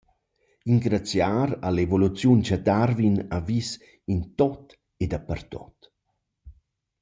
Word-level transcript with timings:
Ingrazchar 0.71 1.49
a 1.67 1.69
l’evoluziun 1.75 2.39
cha 2.47 2.57
Darwin 2.67 3.15
ha 3.33 3.39
vis 3.49 3.69
in 4.13 4.19
tuot 4.37 4.65
e 5.03 5.05
dapertuot? 5.11 5.79